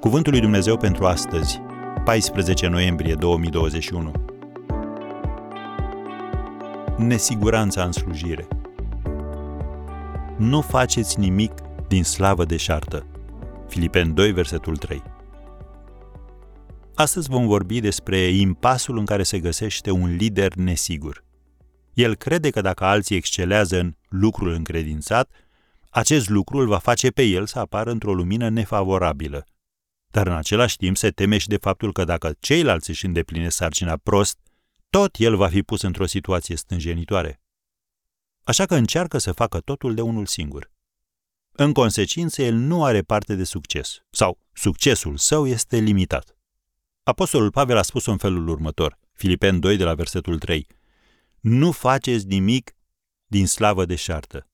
Cuvântul 0.00 0.32
lui 0.32 0.40
Dumnezeu 0.40 0.76
pentru 0.76 1.06
astăzi, 1.06 1.60
14 2.04 2.66
noiembrie 2.66 3.14
2021. 3.14 4.12
Nesiguranța 6.98 7.84
în 7.84 7.92
slujire. 7.92 8.48
Nu 10.38 10.60
faceți 10.60 11.20
nimic 11.20 11.52
din 11.88 12.04
slavă 12.04 12.44
deșartă. 12.44 13.06
Filipen 13.68 14.14
2, 14.14 14.32
versetul 14.32 14.76
3. 14.76 15.02
Astăzi 16.94 17.28
vom 17.28 17.46
vorbi 17.46 17.80
despre 17.80 18.18
impasul 18.18 18.98
în 18.98 19.04
care 19.04 19.22
se 19.22 19.38
găsește 19.38 19.90
un 19.90 20.16
lider 20.16 20.54
nesigur. 20.54 21.24
El 21.94 22.14
crede 22.14 22.50
că 22.50 22.60
dacă 22.60 22.84
alții 22.84 23.16
excelează 23.16 23.78
în 23.78 23.94
lucrul 24.08 24.52
încredințat, 24.52 25.30
acest 25.90 26.28
lucru 26.28 26.58
îl 26.58 26.66
va 26.66 26.78
face 26.78 27.10
pe 27.10 27.22
el 27.22 27.46
să 27.46 27.58
apară 27.58 27.90
într-o 27.90 28.14
lumină 28.14 28.48
nefavorabilă. 28.48 29.46
Dar 30.16 30.26
în 30.26 30.32
același 30.32 30.76
timp 30.76 30.96
se 30.96 31.10
teme 31.10 31.38
și 31.38 31.48
de 31.48 31.56
faptul 31.56 31.92
că 31.92 32.04
dacă 32.04 32.34
ceilalți 32.40 32.90
își 32.90 33.04
îndeplinesc 33.04 33.56
sarcina 33.56 33.96
prost, 33.96 34.38
tot 34.90 35.16
el 35.18 35.36
va 35.36 35.48
fi 35.48 35.62
pus 35.62 35.82
într-o 35.82 36.06
situație 36.06 36.56
stânjenitoare. 36.56 37.40
Așa 38.44 38.66
că 38.66 38.74
încearcă 38.74 39.18
să 39.18 39.32
facă 39.32 39.60
totul 39.60 39.94
de 39.94 40.00
unul 40.00 40.26
singur. 40.26 40.70
În 41.52 41.72
consecință, 41.72 42.42
el 42.42 42.54
nu 42.54 42.84
are 42.84 43.02
parte 43.02 43.34
de 43.34 43.44
succes, 43.44 43.98
sau 44.10 44.40
succesul 44.52 45.16
său 45.16 45.46
este 45.46 45.76
limitat. 45.78 46.38
Apostolul 47.02 47.50
Pavel 47.50 47.76
a 47.76 47.82
spus 47.82 48.06
în 48.06 48.16
felul 48.16 48.48
următor, 48.48 48.98
Filipen 49.12 49.60
2 49.60 49.76
de 49.76 49.84
la 49.84 49.94
versetul 49.94 50.38
3, 50.38 50.66
Nu 51.40 51.72
faceți 51.72 52.26
nimic 52.26 52.76
din 53.26 53.46
slavă 53.46 53.84
deșartă, 53.84 54.48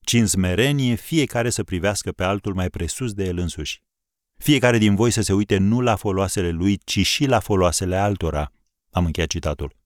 ci 0.00 0.12
în 0.12 0.26
smerenie 0.26 0.94
fiecare 0.94 1.50
să 1.50 1.64
privească 1.64 2.12
pe 2.12 2.24
altul 2.24 2.54
mai 2.54 2.70
presus 2.70 3.12
de 3.12 3.24
el 3.24 3.38
însuși. 3.38 3.82
Fiecare 4.42 4.78
din 4.78 4.94
voi 4.94 5.10
să 5.10 5.20
se 5.20 5.32
uite 5.32 5.56
nu 5.56 5.80
la 5.80 5.96
foloasele 5.96 6.50
lui, 6.50 6.78
ci 6.84 7.06
și 7.06 7.24
la 7.24 7.40
foloasele 7.40 7.96
altora. 7.96 8.52
Am 8.90 9.04
încheiat 9.04 9.28
citatul. 9.28 9.76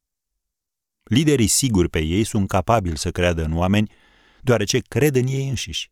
Liderii 1.03 1.47
siguri 1.47 1.89
pe 1.89 2.01
ei 2.01 2.25
sunt 2.25 2.49
capabili 2.49 2.99
să 2.99 3.11
creadă 3.11 3.45
în 3.45 3.57
oameni, 3.57 3.93
deoarece 4.41 4.79
cred 4.79 5.17
în 5.17 5.27
ei 5.27 5.49
înșiși. 5.49 5.91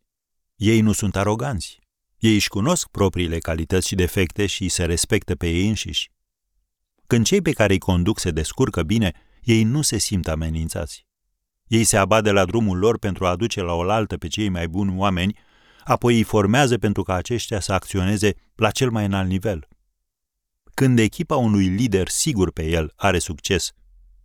Ei 0.55 0.81
nu 0.81 0.91
sunt 0.91 1.15
aroganți. 1.15 1.79
Ei 2.17 2.33
își 2.33 2.47
cunosc 2.47 2.87
propriile 2.87 3.37
calități 3.37 3.87
și 3.87 3.95
defecte 3.95 4.45
și 4.45 4.69
se 4.69 4.85
respectă 4.85 5.35
pe 5.35 5.47
ei 5.47 5.67
înșiși. 5.67 6.11
Când 7.07 7.25
cei 7.25 7.41
pe 7.41 7.51
care 7.51 7.73
îi 7.73 7.79
conduc 7.79 8.19
se 8.19 8.31
descurcă 8.31 8.83
bine, 8.83 9.11
ei 9.43 9.63
nu 9.63 9.81
se 9.81 9.97
simt 9.97 10.27
amenințați. 10.27 11.05
Ei 11.67 11.83
se 11.83 11.97
abat 11.97 12.23
de 12.23 12.31
la 12.31 12.45
drumul 12.45 12.77
lor 12.77 12.99
pentru 12.99 13.25
a 13.25 13.29
aduce 13.29 13.61
la 13.61 13.73
oaltă 13.73 14.17
pe 14.17 14.27
cei 14.27 14.49
mai 14.49 14.67
buni 14.67 14.97
oameni, 14.97 15.37
apoi 15.85 16.15
îi 16.15 16.23
formează 16.23 16.77
pentru 16.77 17.03
ca 17.03 17.13
aceștia 17.13 17.59
să 17.59 17.73
acționeze 17.73 18.33
la 18.55 18.71
cel 18.71 18.89
mai 18.89 19.05
înalt 19.05 19.29
nivel. 19.29 19.67
Când 20.73 20.99
echipa 20.99 21.35
unui 21.35 21.67
lider 21.67 22.07
sigur 22.07 22.51
pe 22.51 22.65
el 22.65 22.93
are 22.95 23.19
succes, 23.19 23.71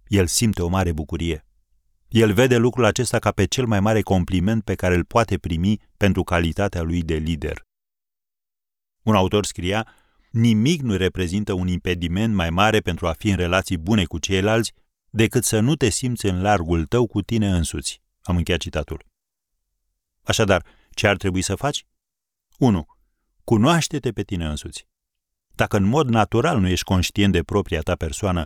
el 0.06 0.26
simte 0.26 0.62
o 0.62 0.68
mare 0.68 0.92
bucurie. 0.92 1.46
El 2.08 2.32
vede 2.32 2.56
lucrul 2.56 2.84
acesta 2.84 3.18
ca 3.18 3.30
pe 3.30 3.44
cel 3.44 3.66
mai 3.66 3.80
mare 3.80 4.00
compliment 4.00 4.64
pe 4.64 4.74
care 4.74 4.94
îl 4.94 5.04
poate 5.04 5.38
primi 5.38 5.80
pentru 5.96 6.22
calitatea 6.22 6.82
lui 6.82 7.02
de 7.02 7.14
lider. 7.14 7.66
Un 9.02 9.14
autor 9.14 9.44
scria, 9.44 9.88
nimic 10.30 10.80
nu 10.80 10.96
reprezintă 10.96 11.52
un 11.52 11.68
impediment 11.68 12.34
mai 12.34 12.50
mare 12.50 12.80
pentru 12.80 13.06
a 13.06 13.12
fi 13.12 13.28
în 13.28 13.36
relații 13.36 13.78
bune 13.78 14.04
cu 14.04 14.18
ceilalți 14.18 14.72
decât 15.10 15.44
să 15.44 15.60
nu 15.60 15.76
te 15.76 15.88
simți 15.88 16.26
în 16.26 16.42
largul 16.42 16.86
tău 16.86 17.06
cu 17.06 17.22
tine 17.22 17.50
însuți. 17.50 18.02
Am 18.22 18.36
încheiat 18.36 18.60
citatul. 18.60 19.06
Așadar, 20.22 20.64
ce 20.94 21.06
ar 21.06 21.16
trebui 21.16 21.42
să 21.42 21.54
faci? 21.54 21.86
1. 22.58 22.86
Cunoaște-te 23.44 24.12
pe 24.12 24.22
tine 24.22 24.46
însuți. 24.46 24.88
Dacă 25.54 25.76
în 25.76 25.84
mod 25.84 26.08
natural 26.08 26.58
nu 26.58 26.68
ești 26.68 26.84
conștient 26.84 27.32
de 27.32 27.42
propria 27.42 27.80
ta 27.80 27.94
persoană, 27.94 28.44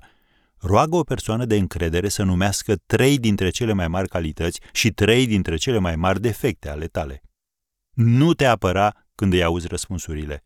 roagă 0.57 0.97
o 0.97 1.03
persoană 1.03 1.45
de 1.45 1.57
încredere 1.57 2.09
să 2.09 2.23
numească 2.23 2.77
trei 2.77 3.19
dintre 3.19 3.51
cele 3.51 3.73
mai 3.73 3.89
mari 3.89 4.09
calități 4.09 4.61
și 4.73 4.91
trei 4.91 5.27
dintre 5.27 5.57
cele 5.57 5.79
mai 5.79 5.97
mari 5.97 6.21
defecte 6.21 6.69
ale 6.69 6.87
tale. 6.87 7.23
Nu 7.91 8.35
te 8.35 8.45
apăra 8.45 9.07
când 9.15 9.33
îi 9.33 9.43
auzi 9.43 9.67
răspunsurile. 9.67 10.45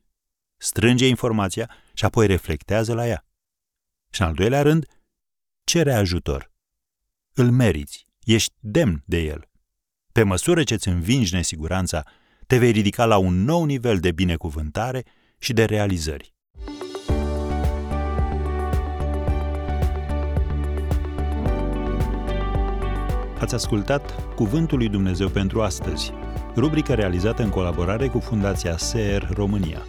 Strânge 0.57 1.07
informația 1.07 1.71
și 1.95 2.05
apoi 2.05 2.27
reflectează 2.27 2.95
la 2.95 3.07
ea. 3.07 3.27
Și 4.11 4.21
în 4.21 4.27
al 4.27 4.35
doilea 4.35 4.63
rând, 4.63 4.87
cere 5.65 5.93
ajutor. 5.93 6.53
Îl 7.33 7.51
meriți, 7.51 8.07
ești 8.21 8.55
demn 8.59 9.03
de 9.07 9.19
el. 9.19 9.48
Pe 10.19 10.25
măsură 10.25 10.63
ce 10.63 10.75
îți 10.75 10.89
învingi 10.89 11.35
nesiguranța, 11.35 12.03
te 12.47 12.59
vei 12.59 12.71
ridica 12.71 13.05
la 13.05 13.17
un 13.17 13.45
nou 13.45 13.65
nivel 13.65 13.99
de 13.99 14.13
binecuvântare 14.13 15.05
și 15.39 15.53
de 15.53 15.65
realizări. 15.65 16.35
Ați 23.39 23.55
ascultat 23.55 24.35
Cuvântul 24.35 24.79
lui 24.79 24.89
Dumnezeu 24.89 25.29
pentru 25.29 25.63
astăzi, 25.63 26.13
rubrică 26.57 26.95
realizată 26.95 27.43
în 27.43 27.51
colaborare 27.51 28.07
cu 28.07 28.19
Fundația 28.19 28.77
SER 28.77 29.29
România. 29.33 29.83